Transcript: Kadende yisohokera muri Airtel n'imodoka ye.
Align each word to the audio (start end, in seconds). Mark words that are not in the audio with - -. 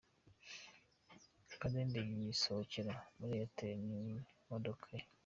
Kadende 1.59 1.99
yisohokera 2.09 2.93
muri 3.17 3.31
Airtel 3.37 3.75
n'imodoka 3.87 4.85
ye. 4.97 5.01